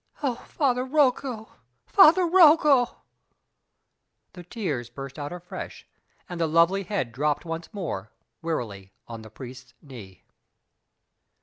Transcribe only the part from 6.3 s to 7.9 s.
the lovely head dropped once